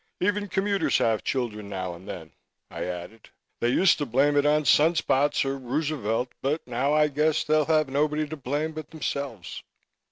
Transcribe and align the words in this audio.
Even 0.19 0.47
commuters 0.47 0.97
have 0.97 1.23
children 1.23 1.69
now 1.69 1.93
and 1.93 2.07
then," 2.09 2.33
I 2.71 2.85
added. 2.85 3.29
"They 3.59 3.69
used 3.69 3.99
to 3.99 4.05
blame 4.07 4.35
it 4.35 4.47
on 4.47 4.63
sunspots 4.65 5.45
or 5.45 5.59
Roosevelt 5.59 6.29
but 6.41 6.67
now 6.67 6.91
I 6.91 7.07
guess 7.07 7.43
they'll 7.43 7.65
have 7.65 7.87
nobody 7.87 8.25
to 8.27 8.35
blame 8.35 8.71
but 8.73 8.89
themselves." 8.89 9.61